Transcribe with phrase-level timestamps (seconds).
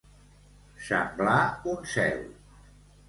[0.87, 1.37] Semblar
[1.75, 2.25] un cel.